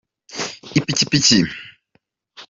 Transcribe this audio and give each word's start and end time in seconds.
ipikipiki. 0.77 1.39